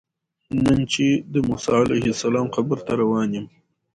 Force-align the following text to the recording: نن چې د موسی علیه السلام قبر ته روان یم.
نن 0.63 0.79
چې 0.93 1.05
د 1.33 1.35
موسی 1.47 1.71
علیه 1.83 2.07
السلام 2.15 2.47
قبر 2.55 2.79
ته 2.85 2.93
روان 3.01 3.29
یم. 3.35 3.45